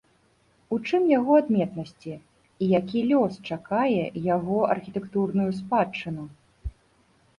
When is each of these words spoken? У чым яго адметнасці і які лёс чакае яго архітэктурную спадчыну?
У 0.75 0.77
чым 0.87 1.03
яго 1.09 1.31
адметнасці 1.41 2.15
і 2.61 2.65
які 2.79 2.99
лёс 3.11 3.37
чакае 3.57 4.03
яго 4.35 4.57
архітэктурную 4.77 5.47
спадчыну? 5.63 6.23